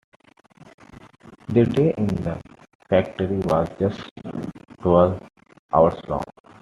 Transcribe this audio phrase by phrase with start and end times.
[1.49, 2.41] The day in the
[2.89, 4.01] factory was just
[4.81, 5.21] twelve
[5.71, 6.23] hours long.